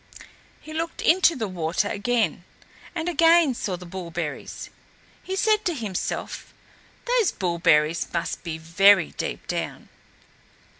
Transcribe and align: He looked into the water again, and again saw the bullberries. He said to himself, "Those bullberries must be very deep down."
He 0.59 0.73
looked 0.73 1.03
into 1.03 1.35
the 1.35 1.47
water 1.47 1.87
again, 1.87 2.43
and 2.95 3.07
again 3.07 3.53
saw 3.53 3.75
the 3.75 3.85
bullberries. 3.85 4.71
He 5.21 5.35
said 5.35 5.63
to 5.65 5.75
himself, 5.75 6.55
"Those 7.05 7.31
bullberries 7.31 8.11
must 8.11 8.43
be 8.43 8.57
very 8.57 9.11
deep 9.11 9.45
down." 9.45 9.89